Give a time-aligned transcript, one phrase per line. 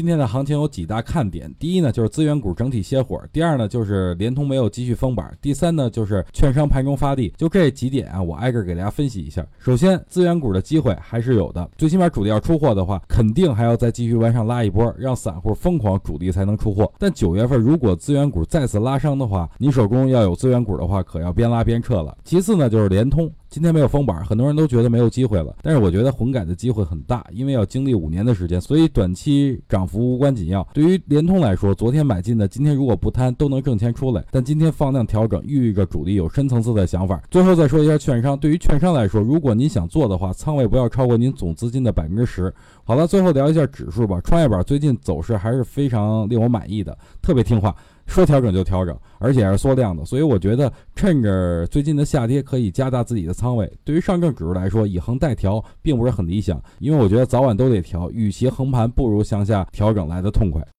[0.00, 7.30] 今天的行情有几大看点，第一呢就是资源股整体歇火，第二呢就是联通没有继续封板，第三呢就是券商盘中发力。
[7.36, 9.46] 就这几点啊，我挨个给大家分析一下。
[9.58, 16.90] 首先，资源股的机会还是有的，最起码主力要出货的话，肯定还要再继续往上拉一波，让散户疯狂，主力才能出货。
[16.98, 22.16] 但九月份如果资源股再次拉升的话，你手中要有资源股的话，可要边拉边撤了。
[22.24, 23.30] 其次呢就是联通。
[23.50, 25.56] 今天没有封板，很多人都觉得没有机会了。
[25.60, 30.64] 但是我觉得混改的机会很大，因为要经历五年的时间，所以短期涨幅无关紧要。
[30.72, 34.24] 对于联通来说，昨天买进的，今天如果不贪都能挣钱出来。
[34.30, 37.20] 但今天放量调整，寓意着主力有深层次的想法。
[37.28, 42.54] 最后再说一下券商，对于券商来说，如果您想做的话，仓位不要超过您总资金的百分之十。
[42.84, 44.20] 好了，最后聊一下指数吧。
[44.20, 47.74] 创业板最近走势还是非常令我满意的，特别听话。
[48.10, 53.70] 说调整就调整，而且是缩量的，所以我觉得趁着最近的下跌，可以加大自己的仓位。
[53.84, 60.60] 对于上证指数来说，以横带调并不是很理想，因为我觉得早晚都得调，与其横盘，不如向下调整来的痛快。